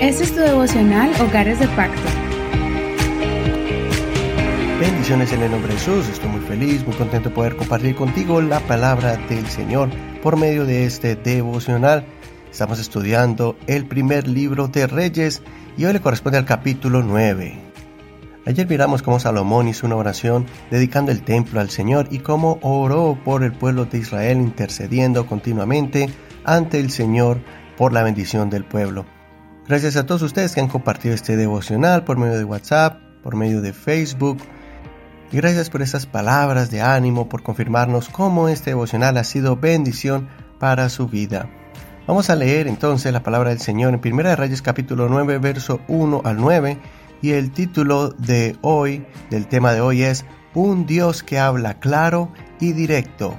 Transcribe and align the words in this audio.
Este 0.00 0.24
es 0.24 0.34
tu 0.34 0.40
devocional 0.40 1.10
Hogares 1.20 1.58
de 1.58 1.68
Pacto. 1.68 2.00
Bendiciones 4.80 5.32
en 5.32 5.42
el 5.42 5.50
nombre 5.50 5.72
de 5.72 5.78
Jesús. 5.78 6.08
Estoy 6.08 6.30
muy 6.30 6.40
feliz, 6.40 6.86
muy 6.86 6.96
contento 6.96 7.28
de 7.28 7.34
poder 7.34 7.56
compartir 7.56 7.94
contigo 7.94 8.40
la 8.40 8.60
palabra 8.60 9.16
del 9.28 9.46
Señor 9.46 9.90
por 10.22 10.36
medio 10.36 10.64
de 10.64 10.86
este 10.86 11.16
devocional. 11.16 12.06
Estamos 12.50 12.78
estudiando 12.78 13.56
el 13.66 13.86
primer 13.86 14.26
libro 14.26 14.68
de 14.68 14.86
Reyes 14.86 15.42
y 15.76 15.84
hoy 15.84 15.92
le 15.92 16.00
corresponde 16.00 16.38
al 16.38 16.44
capítulo 16.44 17.02
9. 17.02 17.73
Ayer 18.46 18.68
miramos 18.68 19.02
cómo 19.02 19.18
Salomón 19.18 19.68
hizo 19.68 19.86
una 19.86 19.96
oración 19.96 20.44
dedicando 20.70 21.10
el 21.10 21.22
templo 21.22 21.60
al 21.60 21.70
Señor 21.70 22.08
y 22.10 22.18
cómo 22.18 22.58
oró 22.60 23.18
por 23.24 23.42
el 23.42 23.52
pueblo 23.52 23.86
de 23.86 23.98
Israel 23.98 24.38
intercediendo 24.38 25.26
continuamente 25.26 26.10
ante 26.44 26.78
el 26.78 26.90
Señor 26.90 27.40
por 27.78 27.94
la 27.94 28.02
bendición 28.02 28.50
del 28.50 28.64
pueblo. 28.64 29.06
Gracias 29.66 29.96
a 29.96 30.04
todos 30.04 30.20
ustedes 30.20 30.54
que 30.54 30.60
han 30.60 30.68
compartido 30.68 31.14
este 31.14 31.38
devocional 31.38 32.04
por 32.04 32.18
medio 32.18 32.36
de 32.36 32.44
WhatsApp, 32.44 33.00
por 33.22 33.34
medio 33.34 33.62
de 33.62 33.72
Facebook. 33.72 34.36
Y 35.32 35.38
gracias 35.38 35.70
por 35.70 35.80
esas 35.80 36.04
palabras 36.04 36.70
de 36.70 36.82
ánimo, 36.82 37.30
por 37.30 37.42
confirmarnos 37.42 38.10
cómo 38.10 38.50
este 38.50 38.70
devocional 38.70 39.16
ha 39.16 39.24
sido 39.24 39.56
bendición 39.56 40.28
para 40.60 40.90
su 40.90 41.08
vida. 41.08 41.48
Vamos 42.06 42.28
a 42.28 42.36
leer 42.36 42.68
entonces 42.68 43.10
la 43.10 43.22
palabra 43.22 43.48
del 43.48 43.60
Señor 43.60 43.94
en 43.94 44.00
1 44.04 44.36
Reyes 44.36 44.60
capítulo 44.60 45.08
9, 45.08 45.38
verso 45.38 45.80
1 45.88 46.20
al 46.22 46.36
9. 46.36 46.78
Y 47.24 47.32
el 47.32 47.52
título 47.52 48.10
de 48.10 48.58
hoy, 48.60 49.06
del 49.30 49.46
tema 49.46 49.72
de 49.72 49.80
hoy 49.80 50.02
es 50.02 50.26
Un 50.52 50.84
Dios 50.84 51.22
que 51.22 51.38
habla 51.38 51.80
claro 51.80 52.30
y 52.60 52.74
directo. 52.74 53.34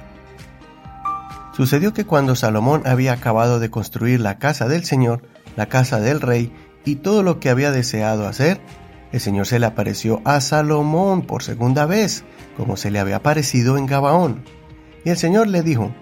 Sucedió 1.52 1.94
que 1.94 2.04
cuando 2.04 2.34
Salomón 2.34 2.82
había 2.84 3.12
acabado 3.12 3.60
de 3.60 3.70
construir 3.70 4.18
la 4.18 4.40
casa 4.40 4.66
del 4.66 4.82
Señor, 4.82 5.22
la 5.54 5.66
casa 5.66 6.00
del 6.00 6.20
rey 6.20 6.52
y 6.84 6.96
todo 6.96 7.22
lo 7.22 7.38
que 7.38 7.48
había 7.48 7.70
deseado 7.70 8.26
hacer, 8.26 8.60
el 9.12 9.20
Señor 9.20 9.46
se 9.46 9.60
le 9.60 9.66
apareció 9.66 10.20
a 10.24 10.40
Salomón 10.40 11.22
por 11.22 11.44
segunda 11.44 11.86
vez, 11.86 12.24
como 12.56 12.76
se 12.76 12.90
le 12.90 12.98
había 12.98 13.18
aparecido 13.18 13.78
en 13.78 13.86
Gabaón. 13.86 14.42
Y 15.04 15.10
el 15.10 15.16
Señor 15.16 15.46
le 15.46 15.62
dijo, 15.62 15.94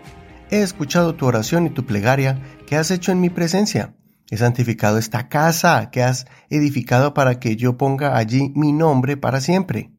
He 0.50 0.62
escuchado 0.62 1.16
tu 1.16 1.26
oración 1.26 1.66
y 1.66 1.70
tu 1.70 1.84
plegaria 1.84 2.40
que 2.66 2.76
has 2.76 2.90
hecho 2.90 3.12
en 3.12 3.20
mi 3.20 3.28
presencia. 3.28 3.92
He 4.30 4.36
santificado 4.36 4.98
esta 4.98 5.28
casa 5.28 5.90
que 5.90 6.02
has 6.02 6.26
edificado 6.48 7.14
para 7.14 7.38
que 7.38 7.56
yo 7.56 7.76
ponga 7.76 8.16
allí 8.16 8.52
mi 8.54 8.72
nombre 8.72 9.16
para 9.16 9.40
siempre. 9.40 9.92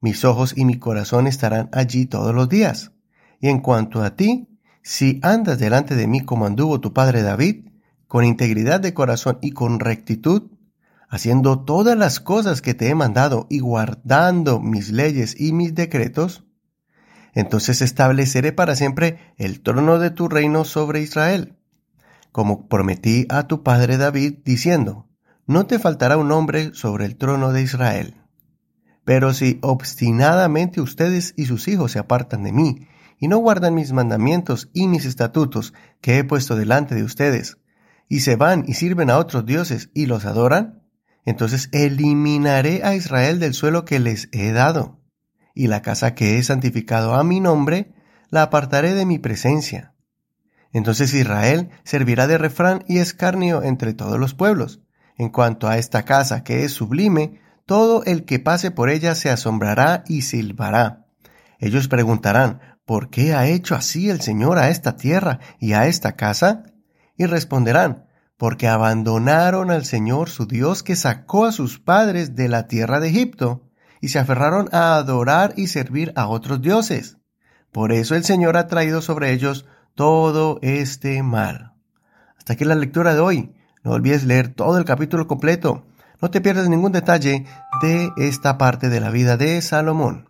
Mis 0.00 0.24
ojos 0.24 0.54
y 0.56 0.64
mi 0.64 0.78
corazón 0.78 1.26
estarán 1.26 1.68
allí 1.72 2.06
todos 2.06 2.34
los 2.34 2.48
días. 2.48 2.92
Y 3.40 3.48
en 3.48 3.60
cuanto 3.60 4.02
a 4.02 4.16
ti, 4.16 4.48
si 4.82 5.20
andas 5.22 5.58
delante 5.58 5.94
de 5.94 6.06
mí 6.06 6.20
como 6.20 6.46
anduvo 6.46 6.80
tu 6.80 6.92
padre 6.92 7.22
David, 7.22 7.66
con 8.06 8.24
integridad 8.24 8.80
de 8.80 8.94
corazón 8.94 9.38
y 9.42 9.50
con 9.50 9.80
rectitud, 9.80 10.50
haciendo 11.08 11.64
todas 11.64 11.96
las 11.96 12.20
cosas 12.20 12.62
que 12.62 12.74
te 12.74 12.88
he 12.88 12.94
mandado 12.94 13.46
y 13.50 13.60
guardando 13.60 14.60
mis 14.60 14.90
leyes 14.90 15.38
y 15.38 15.52
mis 15.52 15.74
decretos, 15.74 16.44
entonces 17.34 17.82
estableceré 17.82 18.52
para 18.52 18.76
siempre 18.76 19.18
el 19.36 19.60
trono 19.60 19.98
de 19.98 20.10
tu 20.10 20.28
reino 20.28 20.64
sobre 20.64 21.02
Israel, 21.02 21.56
como 22.36 22.68
prometí 22.68 23.24
a 23.30 23.46
tu 23.46 23.62
padre 23.62 23.96
David, 23.96 24.40
diciendo, 24.44 25.08
no 25.46 25.64
te 25.64 25.78
faltará 25.78 26.18
un 26.18 26.30
hombre 26.32 26.74
sobre 26.74 27.06
el 27.06 27.16
trono 27.16 27.50
de 27.50 27.62
Israel. 27.62 28.20
Pero 29.06 29.32
si 29.32 29.58
obstinadamente 29.62 30.82
ustedes 30.82 31.32
y 31.38 31.46
sus 31.46 31.66
hijos 31.66 31.92
se 31.92 31.98
apartan 31.98 32.42
de 32.42 32.52
mí, 32.52 32.88
y 33.18 33.28
no 33.28 33.38
guardan 33.38 33.74
mis 33.74 33.94
mandamientos 33.94 34.68
y 34.74 34.86
mis 34.86 35.06
estatutos 35.06 35.72
que 36.02 36.18
he 36.18 36.24
puesto 36.24 36.56
delante 36.56 36.94
de 36.94 37.04
ustedes, 37.04 37.56
y 38.06 38.20
se 38.20 38.36
van 38.36 38.64
y 38.68 38.74
sirven 38.74 39.08
a 39.08 39.16
otros 39.16 39.46
dioses 39.46 39.88
y 39.94 40.04
los 40.04 40.26
adoran, 40.26 40.82
entonces 41.24 41.70
eliminaré 41.72 42.84
a 42.84 42.94
Israel 42.94 43.40
del 43.40 43.54
suelo 43.54 43.86
que 43.86 43.98
les 43.98 44.28
he 44.32 44.52
dado, 44.52 45.00
y 45.54 45.68
la 45.68 45.80
casa 45.80 46.14
que 46.14 46.36
he 46.36 46.42
santificado 46.42 47.14
a 47.14 47.24
mi 47.24 47.40
nombre, 47.40 47.94
la 48.28 48.42
apartaré 48.42 48.92
de 48.92 49.06
mi 49.06 49.18
presencia. 49.18 49.95
Entonces 50.76 51.14
Israel 51.14 51.70
servirá 51.84 52.26
de 52.26 52.36
refrán 52.36 52.84
y 52.86 52.98
escarnio 52.98 53.62
entre 53.62 53.94
todos 53.94 54.20
los 54.20 54.34
pueblos. 54.34 54.82
En 55.16 55.30
cuanto 55.30 55.68
a 55.68 55.78
esta 55.78 56.04
casa 56.04 56.44
que 56.44 56.64
es 56.64 56.72
sublime, 56.72 57.40
todo 57.64 58.04
el 58.04 58.26
que 58.26 58.40
pase 58.40 58.70
por 58.70 58.90
ella 58.90 59.14
se 59.14 59.30
asombrará 59.30 60.04
y 60.06 60.20
silbará. 60.20 61.06
Ellos 61.60 61.88
preguntarán, 61.88 62.60
¿por 62.84 63.08
qué 63.08 63.32
ha 63.32 63.46
hecho 63.46 63.74
así 63.74 64.10
el 64.10 64.20
Señor 64.20 64.58
a 64.58 64.68
esta 64.68 64.98
tierra 64.98 65.40
y 65.58 65.72
a 65.72 65.86
esta 65.86 66.12
casa? 66.12 66.64
y 67.16 67.24
responderán, 67.24 68.04
porque 68.36 68.68
abandonaron 68.68 69.70
al 69.70 69.86
Señor 69.86 70.28
su 70.28 70.44
Dios 70.44 70.82
que 70.82 70.94
sacó 70.94 71.46
a 71.46 71.52
sus 71.52 71.80
padres 71.80 72.36
de 72.36 72.50
la 72.50 72.66
tierra 72.66 73.00
de 73.00 73.08
Egipto, 73.08 73.62
y 74.02 74.08
se 74.08 74.18
aferraron 74.18 74.68
a 74.72 74.96
adorar 74.96 75.54
y 75.56 75.68
servir 75.68 76.12
a 76.16 76.28
otros 76.28 76.60
dioses. 76.60 77.16
Por 77.72 77.92
eso 77.92 78.14
el 78.14 78.24
Señor 78.24 78.58
ha 78.58 78.66
traído 78.66 79.00
sobre 79.00 79.32
ellos 79.32 79.64
todo 79.96 80.58
este 80.62 81.22
mal. 81.24 81.72
Hasta 82.38 82.52
aquí 82.52 82.64
la 82.64 82.76
lectura 82.76 83.14
de 83.14 83.20
hoy. 83.20 83.52
No 83.82 83.92
olvides 83.92 84.24
leer 84.24 84.48
todo 84.54 84.78
el 84.78 84.84
capítulo 84.84 85.26
completo. 85.26 85.84
No 86.20 86.30
te 86.30 86.40
pierdas 86.40 86.68
ningún 86.68 86.92
detalle 86.92 87.46
de 87.82 88.10
esta 88.18 88.58
parte 88.58 88.88
de 88.88 89.00
la 89.00 89.10
vida 89.10 89.36
de 89.36 89.60
Salomón. 89.62 90.28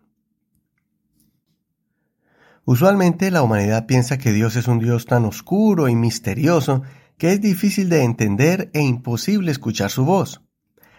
Usualmente 2.65 3.31
la 3.31 3.43
humanidad 3.43 3.87
piensa 3.87 4.19
que 4.19 4.33
Dios 4.33 4.57
es 4.57 4.69
un 4.69 4.79
Dios 4.79 5.05
tan 5.05 5.25
oscuro 5.25 5.89
y 5.89 5.97
misterioso 5.97 6.83
que 7.19 7.33
es 7.33 7.41
difícil 7.41 7.89
de 7.89 8.03
entender 8.03 8.71
e 8.73 8.83
imposible 8.83 9.51
escuchar 9.51 9.91
su 9.91 10.05
voz. 10.05 10.43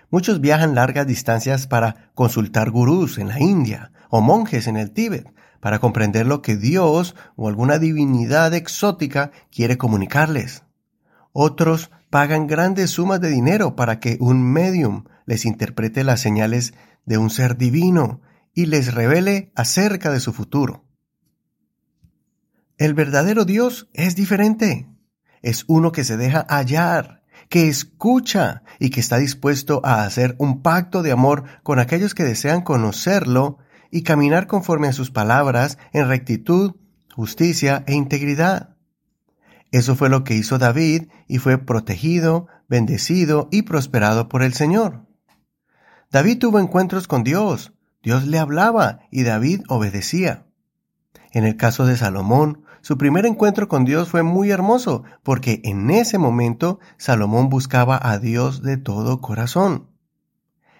Muchos 0.10 0.42
viajan 0.42 0.76
largas 0.76 1.08
distancias 1.08 1.68
para 1.68 2.12
consultar 2.16 2.72
gurús 2.72 3.18
en 3.18 3.30
la 3.30 3.40
India 3.40 3.92
o 4.10 4.22
monjes 4.22 4.68
en 4.68 4.78
el 4.78 4.92
Tíbet 4.92 5.37
para 5.68 5.80
comprender 5.80 6.26
lo 6.26 6.42
que 6.42 6.56
Dios 6.56 7.14
o 7.36 7.50
alguna 7.50 7.78
divinidad 7.78 8.54
exótica 8.54 9.32
quiere 9.52 9.78
comunicarles. 9.78 10.64
Otros 11.34 11.92
pagan 12.10 12.48
grandes 12.48 12.92
sumas 12.92 13.20
de 13.20 13.28
dinero 13.28 13.76
para 13.76 14.00
que 14.00 14.16
un 14.22 14.50
medium 14.50 15.04
les 15.26 15.44
interprete 15.44 16.06
las 16.06 16.22
señales 16.22 16.74
de 17.06 17.18
un 17.18 17.30
ser 17.30 17.58
divino 17.58 18.22
y 18.54 18.68
les 18.68 18.94
revele 18.94 19.52
acerca 19.56 20.10
de 20.10 20.22
su 20.22 20.32
futuro. 20.32 20.86
El 22.78 22.94
verdadero 22.94 23.44
Dios 23.44 23.90
es 23.92 24.16
diferente. 24.16 24.88
Es 25.42 25.66
uno 25.68 25.92
que 25.92 26.06
se 26.06 26.16
deja 26.16 26.46
hallar, 26.48 27.24
que 27.50 27.68
escucha 27.68 28.64
y 28.80 28.90
que 28.90 29.02
está 29.02 29.18
dispuesto 29.18 29.82
a 29.84 30.06
hacer 30.06 30.38
un 30.38 30.62
pacto 30.62 31.04
de 31.04 31.12
amor 31.12 31.44
con 31.62 31.78
aquellos 31.80 32.16
que 32.16 32.24
desean 32.24 32.62
conocerlo 32.62 33.58
y 33.92 34.04
caminar 34.04 34.48
conforme 34.48 34.88
a 34.88 34.94
sus 34.94 35.12
palabras 35.12 35.78
en 35.94 36.08
rectitud, 36.08 36.76
justicia 37.14 37.84
e 37.88 37.94
integridad. 37.94 38.76
Eso 39.72 39.96
fue 39.96 40.10
lo 40.10 40.24
que 40.24 40.36
hizo 40.36 40.58
David 40.58 41.10
y 41.28 41.40
fue 41.40 41.58
protegido, 41.58 42.48
bendecido 42.68 43.50
y 43.52 43.64
prosperado 43.64 44.30
por 44.30 44.44
el 44.44 44.54
Señor. 44.54 45.06
David 46.10 46.40
tuvo 46.40 46.60
encuentros 46.60 47.08
con 47.08 47.24
Dios, 47.24 47.74
Dios 48.02 48.26
le 48.26 48.40
hablaba 48.40 49.00
y 49.12 49.24
David 49.24 49.62
obedecía. 49.68 50.46
En 51.32 51.44
el 51.44 51.58
caso 51.58 51.86
de 51.86 51.98
Salomón, 51.98 52.64
su 52.82 52.98
primer 52.98 53.26
encuentro 53.26 53.68
con 53.68 53.84
Dios 53.84 54.10
fue 54.10 54.24
muy 54.24 54.50
hermoso, 54.50 55.04
porque 55.24 55.60
en 55.66 55.90
ese 55.90 56.18
momento 56.18 56.80
Salomón 56.98 57.50
buscaba 57.50 58.00
a 58.02 58.18
Dios 58.18 58.62
de 58.62 58.78
todo 58.78 59.20
corazón. 59.20 59.87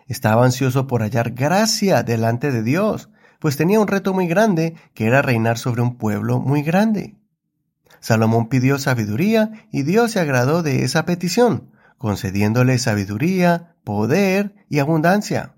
Estaba 0.08 0.46
ansioso 0.46 0.88
por 0.88 1.02
hallar 1.02 1.32
gracia 1.32 2.04
delante 2.04 2.52
de 2.52 2.64
Dios, 2.64 3.10
pues 3.40 3.58
tenía 3.58 3.80
un 3.80 3.88
reto 3.88 4.14
muy 4.14 4.28
grande, 4.28 4.76
que 4.94 5.06
era 5.06 5.22
reinar 5.22 5.58
sobre 5.58 5.82
un 5.82 5.98
pueblo 5.98 6.40
muy 6.40 6.64
grande. 6.64 7.16
Salomón 8.00 8.48
pidió 8.48 8.80
sabiduría 8.80 9.68
y 9.72 9.84
Dios 9.84 10.12
se 10.12 10.20
agradó 10.20 10.64
de 10.64 10.84
esa 10.84 11.06
petición, 11.06 11.72
concediéndole 11.98 12.78
sabiduría, 12.80 13.76
poder 13.84 14.56
y 14.70 14.80
abundancia. 14.80 15.56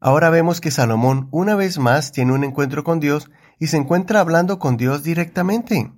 Ahora 0.00 0.28
vemos 0.28 0.60
que 0.60 0.70
Salomón 0.70 1.28
una 1.30 1.54
vez 1.54 1.78
más 1.78 2.12
tiene 2.12 2.32
un 2.32 2.44
encuentro 2.44 2.84
con 2.84 3.00
Dios 3.00 3.30
y 3.58 3.68
se 3.68 3.78
encuentra 3.78 4.20
hablando 4.20 4.58
con 4.58 4.76
Dios 4.76 5.02
directamente. 5.02 5.92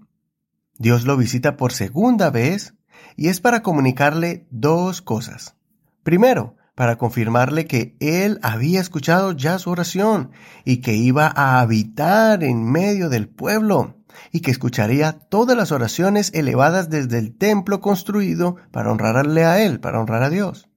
Dios 0.79 1.05
lo 1.05 1.17
visita 1.17 1.57
por 1.57 1.73
segunda 1.73 2.31
vez 2.31 2.75
y 3.17 3.29
es 3.29 3.41
para 3.41 3.63
comunicarle 3.63 4.47
dos 4.51 5.03
cosas. 5.03 5.57
Primero, 6.05 6.57
para 6.77 6.99
confirmarle 6.99 7.65
que 7.65 7.97
él 8.01 8.39
había 8.43 8.81
escuchado 8.81 9.33
ya 9.33 9.59
su 9.59 9.71
oración 9.71 10.31
y 10.65 10.77
que 10.83 10.95
iba 10.95 11.33
a 11.35 11.59
habitar 11.61 12.45
en 12.45 12.71
medio 12.71 13.09
del 13.09 13.29
pueblo 13.29 13.97
y 14.31 14.41
que 14.41 14.51
escucharía 14.51 15.13
todas 15.13 15.57
las 15.57 15.73
oraciones 15.73 16.31
elevadas 16.35 16.91
desde 16.91 17.19
el 17.19 17.35
templo 17.35 17.81
construido 17.81 18.57
para 18.73 18.93
honrarle 18.93 19.47
a 19.47 19.65
él, 19.65 19.81
para 19.81 20.01
honrar 20.01 20.23
a 20.23 20.29
Dios. 20.29 20.69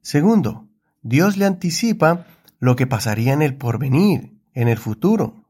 Segundo, 0.00 0.66
Dios 1.02 1.36
le 1.36 1.44
anticipa 1.44 2.24
lo 2.58 2.74
que 2.74 2.86
pasaría 2.86 3.34
en 3.34 3.42
el 3.42 3.56
porvenir, 3.56 4.40
en 4.54 4.68
el 4.68 4.78
futuro. 4.78 5.44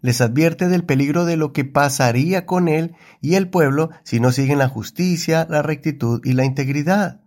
les 0.00 0.20
advierte 0.20 0.68
del 0.68 0.84
peligro 0.84 1.24
de 1.24 1.36
lo 1.36 1.52
que 1.52 1.64
pasaría 1.64 2.46
con 2.46 2.68
él 2.68 2.94
y 3.20 3.34
el 3.34 3.50
pueblo 3.50 3.90
si 4.04 4.20
no 4.20 4.30
siguen 4.30 4.58
la 4.58 4.68
justicia, 4.68 5.46
la 5.50 5.62
rectitud 5.62 6.20
y 6.24 6.32
la 6.32 6.44
integridad. 6.44 7.25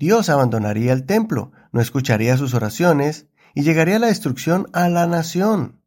Dios 0.00 0.30
abandonaría 0.30 0.94
el 0.94 1.04
templo, 1.04 1.52
no 1.72 1.82
escucharía 1.82 2.38
sus 2.38 2.54
oraciones 2.54 3.26
y 3.54 3.64
llegaría 3.64 3.98
la 3.98 4.06
destrucción 4.06 4.66
a 4.72 4.88
la 4.88 5.06
nación. 5.06 5.82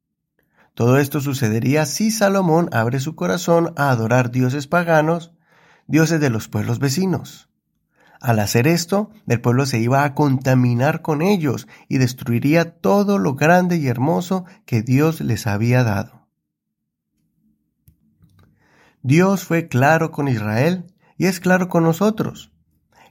Todo 0.75 0.99
esto 0.99 1.19
sucedería 1.19 1.87
si 1.87 2.11
Salomón 2.11 2.69
abre 2.73 2.99
su 2.99 3.15
corazón 3.15 3.73
a 3.75 3.89
adorar 3.89 4.29
dioses 4.29 4.67
paganos, 4.67 5.33
dioses 5.87 6.21
de 6.21 6.29
los 6.29 6.47
pueblos 6.47 6.77
vecinos. 6.77 7.49
Al 8.21 8.37
hacer 8.37 8.67
esto, 8.67 9.09
el 9.25 9.41
pueblo 9.41 9.65
se 9.65 9.79
iba 9.79 10.03
a 10.03 10.13
contaminar 10.13 11.01
con 11.01 11.23
ellos 11.23 11.67
y 11.87 11.97
destruiría 11.97 12.77
todo 12.77 13.17
lo 13.17 13.33
grande 13.33 13.77
y 13.77 13.87
hermoso 13.87 14.45
que 14.67 14.83
Dios 14.83 15.21
les 15.21 15.47
había 15.47 15.83
dado. 15.83 16.27
Dios 19.01 19.43
fue 19.43 19.67
claro 19.67 20.11
con 20.11 20.27
Israel 20.27 20.85
y 21.17 21.25
es 21.25 21.39
claro 21.39 21.67
con 21.67 21.81
nosotros. 21.81 22.52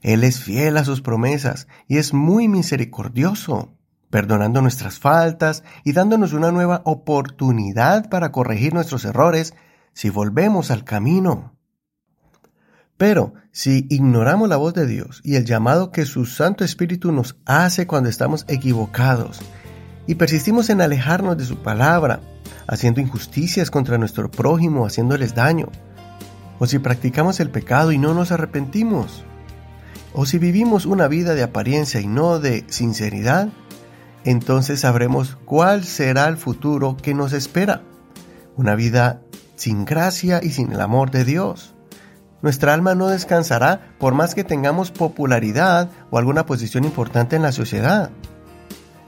Él 0.03 0.25
es 0.25 0.41
fiel 0.41 0.77
a 0.77 0.83
sus 0.83 1.01
promesas 1.01 1.67
y 1.87 1.97
es 1.97 2.13
muy 2.13 2.49
misericordioso, 2.49 3.69
perdonando 4.09 4.61
nuestras 4.61 4.99
faltas 4.99 5.63
y 5.85 5.93
dándonos 5.93 6.33
una 6.33 6.51
nueva 6.51 6.81
oportunidad 6.83 8.09
para 8.09 8.31
corregir 8.31 8.73
nuestros 8.73 9.05
errores 9.05 9.55
si 9.93 10.09
volvemos 10.09 10.71
al 10.71 10.83
camino. 10.83 11.55
Pero 12.97 13.33
si 13.51 13.87
ignoramos 13.89 14.49
la 14.49 14.57
voz 14.57 14.73
de 14.73 14.85
Dios 14.85 15.21
y 15.23 15.35
el 15.35 15.45
llamado 15.45 15.91
que 15.91 16.05
su 16.05 16.25
Santo 16.25 16.63
Espíritu 16.63 17.11
nos 17.11 17.37
hace 17.45 17.87
cuando 17.87 18.09
estamos 18.09 18.45
equivocados, 18.47 19.39
y 20.05 20.15
persistimos 20.15 20.69
en 20.69 20.81
alejarnos 20.81 21.37
de 21.37 21.45
su 21.45 21.57
palabra, 21.63 22.19
haciendo 22.67 22.99
injusticias 22.99 23.71
contra 23.71 23.97
nuestro 23.97 24.29
prójimo, 24.29 24.85
haciéndoles 24.85 25.33
daño, 25.33 25.69
o 26.59 26.67
si 26.67 26.79
practicamos 26.79 27.39
el 27.39 27.49
pecado 27.49 27.93
y 27.93 27.97
no 27.97 28.13
nos 28.13 28.31
arrepentimos, 28.31 29.23
o 30.13 30.25
si 30.25 30.37
vivimos 30.37 30.85
una 30.85 31.07
vida 31.07 31.33
de 31.33 31.43
apariencia 31.43 31.99
y 31.99 32.07
no 32.07 32.39
de 32.39 32.65
sinceridad, 32.67 33.49
entonces 34.23 34.81
sabremos 34.81 35.37
cuál 35.45 35.83
será 35.83 36.27
el 36.27 36.37
futuro 36.37 36.95
que 36.95 37.13
nos 37.13 37.33
espera. 37.33 37.81
Una 38.55 38.75
vida 38.75 39.21
sin 39.55 39.85
gracia 39.85 40.39
y 40.41 40.51
sin 40.51 40.71
el 40.71 40.81
amor 40.81 41.11
de 41.11 41.25
Dios. 41.25 41.73
Nuestra 42.41 42.73
alma 42.73 42.93
no 42.93 43.07
descansará 43.07 43.93
por 43.99 44.13
más 44.13 44.35
que 44.35 44.43
tengamos 44.43 44.91
popularidad 44.91 45.89
o 46.11 46.17
alguna 46.17 46.45
posición 46.45 46.83
importante 46.83 47.35
en 47.35 47.41
la 47.41 47.51
sociedad. 47.51 48.11